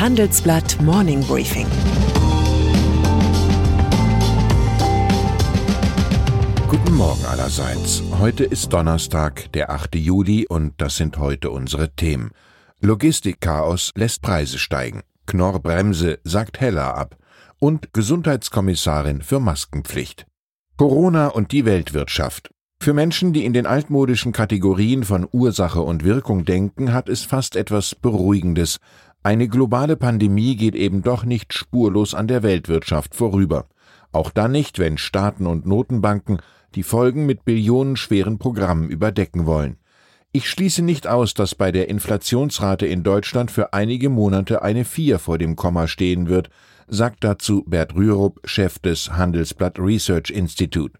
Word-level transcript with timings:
Handelsblatt 0.00 0.80
Morning 0.82 1.22
Briefing. 1.22 1.66
Guten 6.68 6.94
Morgen 6.94 7.24
allerseits. 7.26 8.02
Heute 8.18 8.44
ist 8.44 8.72
Donnerstag, 8.72 9.52
der 9.52 9.70
8. 9.70 9.94
Juli 9.94 10.46
und 10.48 10.74
das 10.78 10.96
sind 10.96 11.18
heute 11.18 11.50
unsere 11.50 11.94
Themen. 11.94 12.32
Logistikchaos 12.80 13.92
lässt 13.94 14.22
Preise 14.22 14.58
steigen. 14.58 15.02
Knorrbremse 15.26 16.18
sagt 16.24 16.60
Heller 16.60 16.96
ab. 16.96 17.16
Und 17.58 17.92
Gesundheitskommissarin 17.92 19.22
für 19.22 19.40
Maskenpflicht. 19.40 20.26
Corona 20.76 21.28
und 21.28 21.52
die 21.52 21.64
Weltwirtschaft. 21.64 22.50
Für 22.84 22.92
Menschen, 22.92 23.32
die 23.32 23.46
in 23.46 23.54
den 23.54 23.64
altmodischen 23.64 24.32
Kategorien 24.32 25.04
von 25.04 25.26
Ursache 25.32 25.80
und 25.80 26.04
Wirkung 26.04 26.44
denken, 26.44 26.92
hat 26.92 27.08
es 27.08 27.22
fast 27.22 27.56
etwas 27.56 27.94
Beruhigendes. 27.94 28.76
Eine 29.26 29.48
globale 29.48 29.96
Pandemie 29.96 30.54
geht 30.54 30.74
eben 30.74 31.00
doch 31.00 31.24
nicht 31.24 31.54
spurlos 31.54 32.12
an 32.12 32.28
der 32.28 32.42
Weltwirtschaft 32.42 33.14
vorüber. 33.14 33.64
Auch 34.12 34.30
dann 34.30 34.52
nicht, 34.52 34.78
wenn 34.78 34.98
Staaten 34.98 35.46
und 35.46 35.64
Notenbanken 35.64 36.42
die 36.74 36.82
Folgen 36.82 37.24
mit 37.24 37.46
billionenschweren 37.46 38.38
Programmen 38.38 38.90
überdecken 38.90 39.46
wollen. 39.46 39.78
Ich 40.32 40.50
schließe 40.50 40.82
nicht 40.82 41.06
aus, 41.06 41.32
dass 41.32 41.54
bei 41.54 41.72
der 41.72 41.88
Inflationsrate 41.88 42.84
in 42.84 43.02
Deutschland 43.02 43.50
für 43.50 43.72
einige 43.72 44.10
Monate 44.10 44.60
eine 44.60 44.84
Vier 44.84 45.18
vor 45.18 45.38
dem 45.38 45.56
Komma 45.56 45.88
stehen 45.88 46.28
wird, 46.28 46.50
sagt 46.86 47.24
dazu 47.24 47.64
Bert 47.66 47.94
Rürup, 47.94 48.42
Chef 48.44 48.78
des 48.78 49.12
Handelsblatt 49.12 49.78
Research 49.78 50.28
Institute 50.28 50.98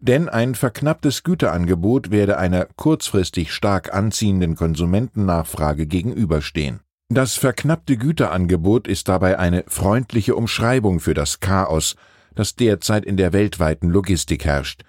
denn 0.00 0.28
ein 0.28 0.54
verknapptes 0.54 1.22
Güterangebot 1.22 2.10
werde 2.10 2.36
einer 2.36 2.66
kurzfristig 2.76 3.54
stark 3.54 3.94
anziehenden 3.94 4.54
Konsumentennachfrage 4.54 5.86
gegenüberstehen. 5.86 6.83
Das 7.14 7.36
verknappte 7.36 7.96
Güterangebot 7.96 8.88
ist 8.88 9.06
dabei 9.06 9.38
eine 9.38 9.62
freundliche 9.68 10.34
Umschreibung 10.34 10.98
für 10.98 11.14
das 11.14 11.38
Chaos, 11.38 11.94
das 12.34 12.56
derzeit 12.56 13.04
in 13.04 13.16
der 13.16 13.32
weltweiten 13.32 13.88
Logistik 13.88 14.44
herrscht. 14.44 14.82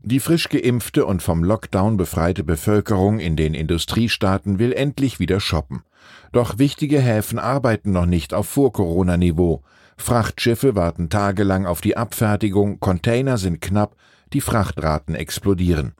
Die 0.00 0.20
frisch 0.20 0.48
geimpfte 0.48 1.04
und 1.04 1.24
vom 1.24 1.42
Lockdown 1.42 1.96
befreite 1.96 2.44
Bevölkerung 2.44 3.18
in 3.18 3.34
den 3.34 3.52
Industriestaaten 3.52 4.60
will 4.60 4.72
endlich 4.72 5.18
wieder 5.18 5.40
shoppen. 5.40 5.82
Doch 6.30 6.56
wichtige 6.56 7.00
Häfen 7.00 7.40
arbeiten 7.40 7.90
noch 7.90 8.06
nicht 8.06 8.32
auf 8.32 8.46
Vor-Corona-Niveau. 8.46 9.64
Frachtschiffe 9.96 10.76
warten 10.76 11.10
tagelang 11.10 11.66
auf 11.66 11.80
die 11.80 11.96
Abfertigung, 11.96 12.78
Container 12.78 13.38
sind 13.38 13.60
knapp, 13.60 13.96
die 14.32 14.40
Frachtraten 14.40 15.16
explodieren. 15.16 15.94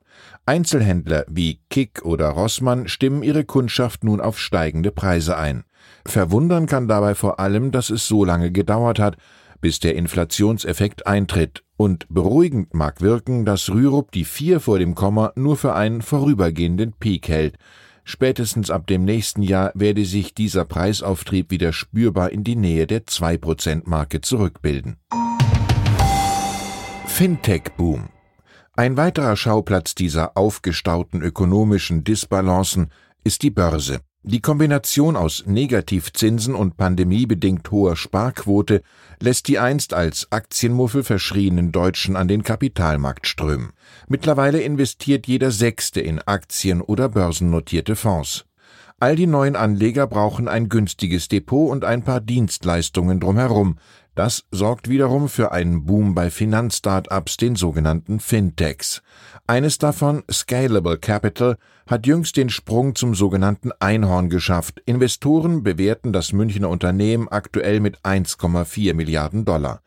Einzelhändler 0.46 1.24
wie 1.28 1.61
Kick 1.70 2.05
oder 2.05 2.28
Rossmann 2.28 2.86
stimmen 2.86 3.24
ihre 3.24 3.44
Kundschaft 3.44 4.05
nun 4.05 4.20
auf 4.20 4.39
steigende 4.39 4.92
Preise 4.92 5.36
ein. 5.36 5.64
Verwundern 6.05 6.67
kann 6.67 6.89
dabei 6.89 7.14
vor 7.14 7.41
allem, 7.41 7.70
dass 7.70 7.91
es 7.91 8.06
so 8.06 8.25
lange 8.25 8.50
gedauert 8.50 8.98
hat, 8.98 9.17
bis 9.61 9.81
der 9.81 9.95
Inflationseffekt 9.95 11.06
eintritt, 11.06 11.62
und 11.77 12.06
beruhigend 12.08 12.75
mag 12.75 13.00
wirken, 13.00 13.45
dass 13.45 13.70
Rürup 13.70 14.12
die 14.12 14.25
vier 14.25 14.61
vor 14.61 14.78
dem 14.78 14.95
Komma 14.95 15.33
nur 15.34 15.56
für 15.56 15.75
einen 15.75 16.03
vorübergehenden 16.03 16.92
Peak 16.92 17.28
hält. 17.28 17.56
Spätestens 18.05 18.70
ab 18.70 18.86
dem 18.86 19.05
nächsten 19.05 19.42
Jahr 19.42 19.70
werde 19.75 20.05
sich 20.05 20.34
dieser 20.34 20.64
Preisauftrieb 20.64 21.50
wieder 21.50 21.73
spürbar 21.73 22.30
in 22.30 22.45
die 22.45 22.56
Nähe 22.56 22.86
der 22.86 23.05
2%-Marke 23.05 24.20
zurückbilden. 24.20 24.97
Fintech-Boom 27.06 28.08
ein 28.75 28.97
weiterer 28.97 29.36
Schauplatz 29.36 29.95
dieser 29.95 30.34
aufgestauten 30.34 31.20
ökonomischen 31.20 32.05
Disbalancen 32.05 32.91
ist 33.23 33.42
die 33.42 33.50
Börse. 33.50 34.00
Die 34.24 34.40
Kombination 34.40 35.16
aus 35.16 35.42
Negativzinsen 35.46 36.54
und 36.54 36.76
pandemiebedingt 36.76 37.68
hoher 37.72 37.96
Sparquote 37.96 38.82
lässt 39.18 39.48
die 39.48 39.58
einst 39.58 39.94
als 39.94 40.30
Aktienmuffel 40.30 41.02
verschrienen 41.02 41.72
Deutschen 41.72 42.14
an 42.14 42.28
den 42.28 42.44
Kapitalmarkt 42.44 43.27
strömen. 43.27 43.72
Mittlerweile 44.06 44.61
investiert 44.61 45.27
jeder 45.27 45.50
Sechste 45.50 46.00
in 46.00 46.20
Aktien 46.20 46.82
oder 46.82 47.08
börsennotierte 47.08 47.96
Fonds. 47.96 48.44
All 49.00 49.16
die 49.16 49.27
neuen 49.27 49.56
Anleger 49.56 50.06
brauchen 50.06 50.46
ein 50.46 50.68
günstiges 50.68 51.27
Depot 51.27 51.68
und 51.68 51.84
ein 51.84 52.05
paar 52.05 52.20
Dienstleistungen 52.20 53.18
drumherum, 53.18 53.78
das 54.14 54.45
sorgt 54.50 54.89
wiederum 54.89 55.28
für 55.28 55.52
einen 55.52 55.84
Boom 55.86 56.14
bei 56.14 56.30
Finanzstartups, 56.30 57.39
den 57.39 57.56
sogenannten 57.56 58.20
Fintechs. 58.20 59.02
Eines 59.46 59.78
davon, 59.78 60.23
Scalable 60.30 60.98
Capital, 60.98 61.56
hat 61.86 62.06
jüngst 62.06 62.36
den 62.36 62.50
Sprung 62.50 62.95
zum 62.95 63.14
sogenannten 63.14 63.70
Einhorn 63.80 64.28
geschafft. 64.28 64.83
Investoren 64.84 65.62
bewerten 65.62 66.12
das 66.12 66.33
Münchner 66.33 66.68
Unternehmen 66.68 67.28
aktuell 67.28 67.80
mit 67.80 68.00
1,4 68.00 68.95
Milliarden 68.95 69.45
Dollar. 69.45 69.80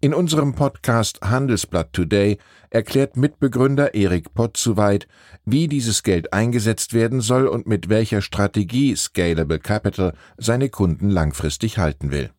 In 0.00 0.14
unserem 0.14 0.54
Podcast 0.54 1.20
Handelsblatt 1.22 1.92
Today 1.92 2.38
erklärt 2.70 3.16
Mitbegründer 3.16 3.94
Erik 3.94 4.34
Potzuweit, 4.34 5.06
wie 5.44 5.68
dieses 5.68 6.02
Geld 6.02 6.32
eingesetzt 6.32 6.92
werden 6.92 7.20
soll 7.20 7.46
und 7.46 7.68
mit 7.68 7.88
welcher 7.88 8.20
Strategie 8.20 8.96
Scalable 8.96 9.60
Capital 9.60 10.14
seine 10.36 10.70
Kunden 10.70 11.08
langfristig 11.08 11.78
halten 11.78 12.10
will. 12.10 12.30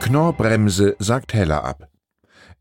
Knorr-Bremse 0.00 0.96
sagt 0.98 1.34
Heller 1.34 1.62
ab. 1.62 1.88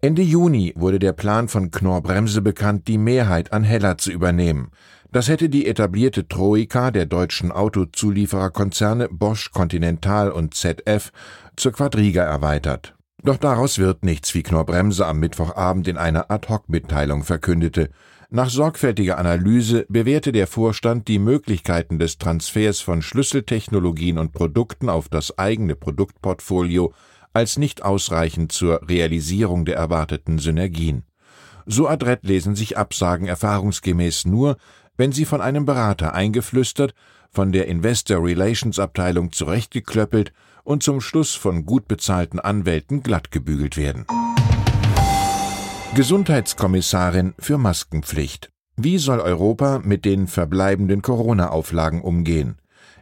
Ende 0.01 0.21
Juni 0.21 0.73
wurde 0.75 0.99
der 0.99 1.13
Plan 1.13 1.47
von 1.47 1.71
Knorr-Bremse 1.71 2.41
bekannt, 2.41 2.89
die 2.89 2.97
Mehrheit 2.97 3.53
an 3.53 3.63
Heller 3.63 3.97
zu 3.97 4.11
übernehmen. 4.11 4.71
Das 5.13 5.29
hätte 5.29 5.47
die 5.47 5.65
etablierte 5.65 6.27
Troika 6.27 6.91
der 6.91 7.05
deutschen 7.05 7.53
Autozuliefererkonzerne 7.53 9.07
Bosch, 9.09 9.51
Continental 9.51 10.31
und 10.31 10.53
ZF 10.53 11.11
zur 11.55 11.71
Quadriga 11.71 12.23
erweitert. 12.23 12.93
Doch 13.23 13.37
daraus 13.37 13.79
wird 13.79 14.03
nichts, 14.03 14.35
wie 14.35 14.43
Knorr-Bremse 14.43 15.07
am 15.07 15.19
Mittwochabend 15.19 15.87
in 15.87 15.97
einer 15.97 16.29
Ad-Hoc-Mitteilung 16.29 17.23
verkündete. 17.23 17.89
Nach 18.29 18.49
sorgfältiger 18.49 19.17
Analyse 19.17 19.85
bewährte 19.89 20.33
der 20.33 20.45
Vorstand 20.45 21.07
die 21.07 21.19
Möglichkeiten 21.19 21.99
des 21.99 22.17
Transfers 22.17 22.79
von 22.81 23.01
Schlüsseltechnologien 23.01 24.19
und 24.19 24.33
Produkten 24.33 24.89
auf 24.89 25.09
das 25.09 25.39
eigene 25.39 25.75
Produktportfolio 25.75 26.93
als 27.33 27.57
nicht 27.57 27.83
ausreichend 27.83 28.51
zur 28.51 28.87
Realisierung 28.87 29.65
der 29.65 29.75
erwarteten 29.77 30.39
Synergien. 30.39 31.03
So 31.65 31.87
adrett 31.87 32.23
lesen 32.23 32.55
sich 32.55 32.77
Absagen 32.77 33.27
erfahrungsgemäß 33.27 34.25
nur, 34.25 34.57
wenn 34.97 35.11
sie 35.11 35.25
von 35.25 35.41
einem 35.41 35.65
Berater 35.65 36.13
eingeflüstert, 36.13 36.93
von 37.31 37.51
der 37.51 37.67
Investor 37.67 38.23
Relations 38.23 38.79
Abteilung 38.79 39.31
zurechtgeklöppelt 39.31 40.33
und 40.63 40.83
zum 40.83 40.99
Schluss 41.01 41.35
von 41.35 41.65
gut 41.65 41.87
bezahlten 41.87 42.39
Anwälten 42.39 43.03
glattgebügelt 43.03 43.77
werden. 43.77 44.05
Gesundheitskommissarin 45.95 47.33
für 47.39 47.57
Maskenpflicht. 47.57 48.51
Wie 48.77 48.97
soll 48.97 49.19
Europa 49.19 49.79
mit 49.83 50.05
den 50.05 50.27
verbleibenden 50.27 51.01
Corona-Auflagen 51.01 52.01
umgehen? 52.01 52.58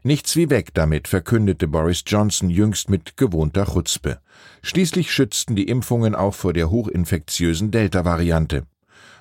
Nichts 0.08 0.38
wie 0.38 0.50
weg 0.50 0.74
damit, 0.74 1.10
verkündete 1.10 1.68
Boris 1.68 2.02
Johnson 2.08 2.50
jüngst 2.50 2.90
mit 2.90 3.18
gewohnter 3.18 3.66
Chutzpe. 3.66 4.22
Schließlich 4.62 5.12
schützten 5.12 5.58
die 5.58 5.68
Impfungen 5.68 6.16
auch 6.16 6.34
vor 6.34 6.54
der 6.54 6.70
hochinfektiösen 6.70 7.72
Delta-Variante. 7.72 8.64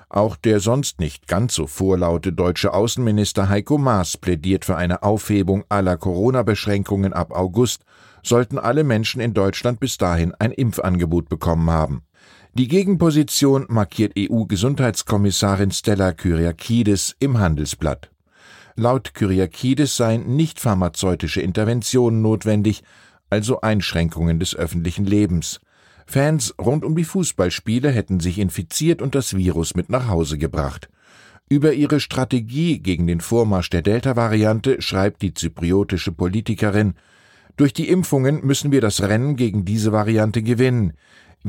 Auch 0.07 0.37
der 0.37 0.61
sonst 0.61 1.01
nicht 1.01 1.27
ganz 1.27 1.55
so 1.55 1.67
vorlaute 1.67 2.31
deutsche 2.31 2.73
Außenminister 2.73 3.49
Heiko 3.49 3.77
Maas 3.77 4.15
plädiert 4.15 4.63
für 4.63 4.77
eine 4.77 5.03
Aufhebung 5.03 5.65
aller 5.67 5.97
Corona-Beschränkungen 5.97 7.11
ab 7.11 7.33
August, 7.33 7.81
sollten 8.23 8.57
alle 8.57 8.85
Menschen 8.85 9.19
in 9.19 9.33
Deutschland 9.33 9.81
bis 9.81 9.97
dahin 9.97 10.33
ein 10.35 10.53
Impfangebot 10.53 11.27
bekommen 11.27 11.69
haben. 11.69 12.03
Die 12.53 12.69
Gegenposition 12.69 13.65
markiert 13.67 14.13
EU-Gesundheitskommissarin 14.17 15.71
Stella 15.71 16.13
Kyriakides 16.13 17.13
im 17.19 17.39
Handelsblatt. 17.39 18.09
Laut 18.79 19.15
Kyriakides 19.15 19.97
seien 19.97 20.35
nicht 20.35 20.59
pharmazeutische 20.59 21.41
Interventionen 21.41 22.21
notwendig, 22.21 22.83
also 23.27 23.61
Einschränkungen 23.61 24.39
des 24.39 24.55
öffentlichen 24.55 25.03
Lebens. 25.03 25.61
Fans 26.05 26.53
rund 26.61 26.85
um 26.85 26.95
die 26.95 27.03
Fußballspiele 27.03 27.89
hätten 27.89 28.19
sich 28.19 28.37
infiziert 28.37 29.01
und 29.01 29.15
das 29.15 29.35
Virus 29.35 29.73
mit 29.73 29.89
nach 29.89 30.07
Hause 30.09 30.37
gebracht. 30.37 30.89
Über 31.49 31.73
ihre 31.73 31.99
Strategie 31.99 32.77
gegen 32.77 33.07
den 33.07 33.19
Vormarsch 33.19 33.71
der 33.71 33.81
Delta-Variante 33.81 34.79
schreibt 34.79 35.23
die 35.23 35.33
zypriotische 35.33 36.11
Politikerin 36.11 36.93
Durch 37.55 37.73
die 37.73 37.89
Impfungen 37.89 38.45
müssen 38.45 38.71
wir 38.71 38.81
das 38.81 39.01
Rennen 39.01 39.37
gegen 39.37 39.65
diese 39.65 39.91
Variante 39.91 40.43
gewinnen. 40.43 40.93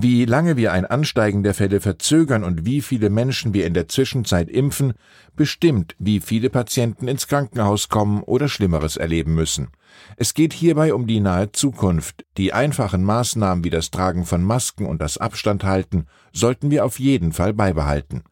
Wie 0.00 0.26
lange 0.26 0.56
wir 0.56 0.72
ein 0.72 0.86
Ansteigen 0.86 1.42
der 1.42 1.54
Fälle 1.54 1.80
verzögern 1.80 2.44
und 2.44 2.64
wie 2.64 2.82
viele 2.82 3.10
Menschen 3.10 3.52
wir 3.52 3.66
in 3.66 3.74
der 3.74 3.88
Zwischenzeit 3.88 4.48
impfen, 4.48 4.92
bestimmt, 5.34 5.96
wie 5.98 6.20
viele 6.20 6.50
Patienten 6.50 7.08
ins 7.08 7.26
Krankenhaus 7.26 7.88
kommen 7.88 8.22
oder 8.22 8.48
Schlimmeres 8.48 8.96
erleben 8.96 9.34
müssen. 9.34 9.70
Es 10.16 10.34
geht 10.34 10.52
hierbei 10.52 10.94
um 10.94 11.08
die 11.08 11.18
nahe 11.18 11.50
Zukunft. 11.50 12.24
Die 12.36 12.52
einfachen 12.52 13.02
Maßnahmen 13.02 13.64
wie 13.64 13.70
das 13.70 13.90
Tragen 13.90 14.24
von 14.24 14.44
Masken 14.44 14.86
und 14.86 15.02
das 15.02 15.18
Abstand 15.18 15.64
halten 15.64 16.06
sollten 16.32 16.70
wir 16.70 16.84
auf 16.84 17.00
jeden 17.00 17.32
Fall 17.32 17.52
beibehalten. 17.52 18.22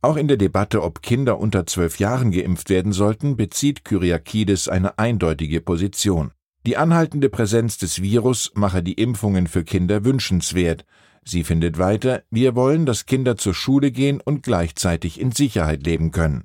Auch 0.00 0.16
in 0.16 0.28
der 0.28 0.36
Debatte, 0.36 0.84
ob 0.84 1.02
Kinder 1.02 1.40
unter 1.40 1.66
zwölf 1.66 1.98
Jahren 1.98 2.30
geimpft 2.30 2.70
werden 2.70 2.92
sollten, 2.92 3.36
bezieht 3.36 3.84
Kyriakides 3.84 4.68
eine 4.68 5.00
eindeutige 5.00 5.62
Position. 5.62 6.30
Die 6.64 6.76
anhaltende 6.76 7.28
Präsenz 7.28 7.76
des 7.78 8.02
Virus 8.02 8.52
mache 8.54 8.84
die 8.84 8.92
Impfungen 8.92 9.48
für 9.48 9.64
Kinder 9.64 10.04
wünschenswert. 10.04 10.84
Sie 11.28 11.44
findet 11.44 11.78
weiter, 11.78 12.22
wir 12.30 12.54
wollen, 12.54 12.86
dass 12.86 13.04
Kinder 13.04 13.36
zur 13.36 13.52
Schule 13.52 13.90
gehen 13.90 14.18
und 14.18 14.42
gleichzeitig 14.44 15.20
in 15.20 15.30
Sicherheit 15.30 15.84
leben 15.84 16.10
können. 16.10 16.44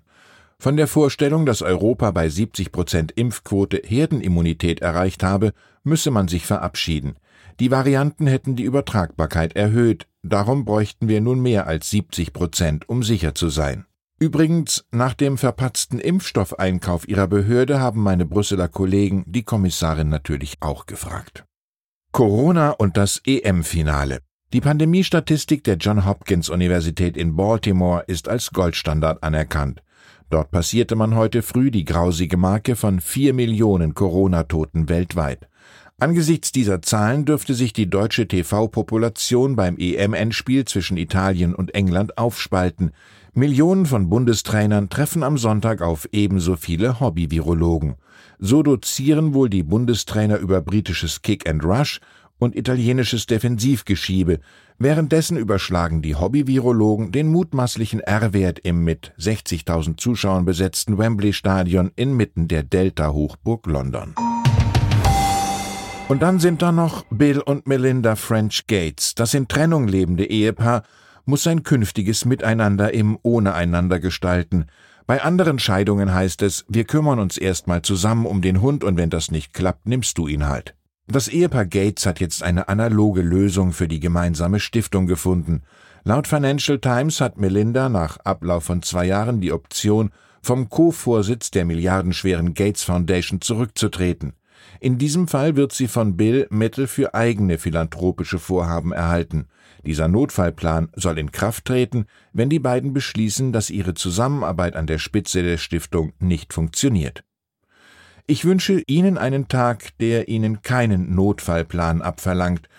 Von 0.60 0.76
der 0.76 0.88
Vorstellung, 0.88 1.46
dass 1.46 1.62
Europa 1.62 2.12
bei 2.12 2.28
70 2.28 2.74
Prozent 2.74 3.14
Impfquote 3.14 3.82
Herdenimmunität 3.86 4.82
erreicht 4.82 5.24
habe, 5.24 5.54
müsse 5.84 6.12
man 6.12 6.28
sich 6.28 6.46
verabschieden. 6.46 7.16
Die 7.62 7.72
Varianten 7.72 8.28
hätten 8.28 8.58
die 8.58 8.64
Übertragbarkeit 8.64 9.56
erhöht, 9.56 10.08
darum 10.22 10.66
bräuchten 10.66 11.08
wir 11.08 11.22
nun 11.22 11.42
mehr 11.42 11.66
als 11.66 11.90
70 11.90 12.34
Prozent, 12.34 12.90
um 12.90 13.04
sicher 13.04 13.36
zu 13.36 13.48
sein. 13.48 13.86
Übrigens, 14.20 14.86
nach 14.92 15.14
dem 15.14 15.38
verpatzten 15.38 16.00
Impfstoffeinkauf 16.00 17.08
ihrer 17.08 17.28
Behörde 17.28 17.80
haben 17.80 18.02
meine 18.02 18.26
Brüsseler 18.26 18.68
Kollegen 18.68 19.24
die 19.28 19.44
Kommissarin 19.44 20.10
natürlich 20.10 20.58
auch 20.60 20.88
gefragt. 20.88 21.46
Corona 22.12 22.72
und 22.72 22.98
das 22.98 23.22
EM-Finale. 23.26 24.20
Die 24.54 24.62
Pandemiestatistik 24.62 25.64
der 25.64 25.78
John 25.78 26.06
Hopkins 26.06 26.48
Universität 26.48 27.18
in 27.18 27.36
Baltimore 27.36 28.04
ist 28.06 28.30
als 28.30 28.52
Goldstandard 28.52 29.24
anerkannt. 29.24 29.82
Dort 30.30 30.52
passierte 30.52 30.96
man 30.96 31.16
heute 31.16 31.42
früh 31.42 31.72
die 31.72 31.86
grausige 31.86 32.38
Marke 32.38 32.76
von 32.76 33.00
vier 33.00 33.34
Millionen 33.34 33.96
Corona-Toten 33.96 34.90
weltweit. 34.90 35.50
Angesichts 36.00 36.52
dieser 36.52 36.84
Zahlen 36.84 37.26
dürfte 37.26 37.56
sich 37.56 37.74
die 37.74 37.90
deutsche 37.90 38.28
TV-Population 38.28 39.56
beim 39.56 39.76
EM-Endspiel 39.80 40.66
zwischen 40.66 40.98
Italien 40.98 41.56
und 41.56 41.74
England 41.74 42.20
aufspalten. 42.20 42.92
Millionen 43.34 43.88
von 43.88 44.08
Bundestrainern 44.08 44.90
treffen 44.90 45.24
am 45.24 45.40
Sonntag 45.40 45.82
auf 45.82 46.08
ebenso 46.12 46.58
viele 46.58 47.00
Hobby-Virologen. 47.00 47.96
So 48.38 48.62
dozieren 48.62 49.34
wohl 49.34 49.50
die 49.50 49.64
Bundestrainer 49.64 50.38
über 50.38 50.62
britisches 50.62 51.24
Kick 51.24 51.50
and 51.50 51.64
Rush 51.64 52.00
und 52.40 52.56
italienisches 52.56 53.26
Defensivgeschiebe. 53.26 54.40
Währenddessen 54.78 55.38
überschlagen 55.38 56.02
die 56.02 56.16
Hobby-Virologen 56.16 57.12
den 57.12 57.28
mutmaßlichen 57.28 58.00
R-Wert 58.00 58.60
im 58.60 58.84
mit 58.84 59.14
60.000 59.20 59.98
Zuschauern 59.98 60.46
besetzten 60.46 60.98
Wembley-Stadion 60.98 61.92
inmitten 61.96 62.48
der 62.48 62.64
Delta-Hochburg 62.64 63.68
London. 63.68 64.16
Und 66.10 66.22
dann 66.22 66.40
sind 66.40 66.62
da 66.62 66.72
noch 66.72 67.06
Bill 67.10 67.40
und 67.40 67.66
Melinda 67.66 68.16
French 68.16 68.68
Gates. 68.68 69.16
Das 69.16 69.34
in 69.34 69.48
Trennung 69.48 69.88
lebende 69.88 70.26
Ehepaar 70.26 70.84
muss 71.26 71.44
sein 71.44 71.64
künftiges 71.64 72.26
Miteinander 72.26 72.94
im 72.94 73.18
Ohneeinander 73.22 74.00
gestalten. 74.00 74.66
Bei 75.06 75.22
anderen 75.22 75.60
Scheidungen 75.60 76.14
heißt 76.14 76.42
es, 76.42 76.66
wir 76.68 76.84
kümmern 76.84 77.20
uns 77.20 77.38
erstmal 77.38 77.82
zusammen 77.82 78.26
um 78.26 78.42
den 78.42 78.62
Hund 78.62 78.84
und 78.84 78.98
wenn 78.98 79.10
das 79.10 79.32
nicht 79.32 79.54
klappt, 79.54 79.86
nimmst 79.86 80.18
du 80.18 80.28
ihn 80.28 80.48
halt. 80.48 80.76
Das 81.08 81.28
Ehepaar 81.28 81.66
Gates 81.66 82.06
hat 82.06 82.22
jetzt 82.22 82.44
eine 82.44 82.70
analoge 82.70 83.22
Lösung 83.22 83.74
für 83.74 83.90
die 83.90 84.00
gemeinsame 84.00 84.62
Stiftung 84.62 85.06
gefunden. 85.06 85.64
Laut 86.06 86.28
Financial 86.28 86.80
Times 86.80 87.20
hat 87.20 87.38
Melinda 87.38 87.90
nach 87.90 88.18
Ablauf 88.18 88.64
von 88.64 88.82
zwei 88.82 89.06
Jahren 89.06 89.42
die 89.42 89.52
Option, 89.52 90.12
vom 90.42 90.70
Co-Vorsitz 90.70 91.52
der 91.52 91.66
milliardenschweren 91.66 92.54
Gates 92.54 92.84
Foundation 92.84 93.42
zurückzutreten. 93.42 94.34
In 94.80 94.98
diesem 94.98 95.28
Fall 95.28 95.58
wird 95.58 95.74
sie 95.74 95.88
von 95.88 96.16
Bill 96.16 96.48
Mittel 96.50 96.88
für 96.88 97.14
eigene 97.14 97.58
philanthropische 97.58 98.40
Vorhaben 98.40 98.94
erhalten. 98.94 99.48
Dieser 99.86 100.08
Notfallplan 100.08 100.90
soll 100.96 101.18
in 101.20 101.32
Kraft 101.32 101.66
treten, 101.66 102.06
wenn 102.32 102.50
die 102.50 102.60
beiden 102.60 102.94
beschließen, 102.94 103.52
dass 103.52 103.70
ihre 103.70 103.94
Zusammenarbeit 103.94 104.76
an 104.76 104.88
der 104.88 105.00
Spitze 105.00 105.44
der 105.44 105.58
Stiftung 105.58 106.14
nicht 106.20 106.54
funktioniert. 106.54 107.24
Ich 108.26 108.46
wünsche 108.46 108.82
Ihnen 108.88 109.18
einen 109.18 109.50
Tag, 109.50 109.98
der 109.98 110.30
Ihnen 110.30 110.62
keinen 110.62 111.14
Notfallplan 111.14 112.02
abverlangt. 112.02 112.70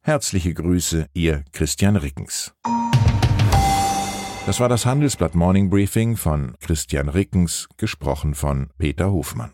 Herzliche 0.00 0.54
Grüße, 0.54 1.06
Ihr 1.12 1.44
Christian 1.52 1.96
Rickens. 1.96 2.54
Das 4.46 4.60
war 4.60 4.68
das 4.68 4.86
Handelsblatt 4.86 5.34
Morning 5.34 5.70
Briefing 5.70 6.16
von 6.16 6.54
Christian 6.60 7.08
Rickens, 7.08 7.68
gesprochen 7.78 8.34
von 8.34 8.70
Peter 8.78 9.10
Hofmann. 9.10 9.52